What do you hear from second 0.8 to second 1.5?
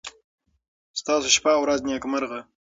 ستاسو